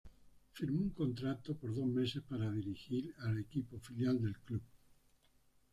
[0.53, 4.63] Firmó un contrato por dos meses para dirigir al equipo filial del club.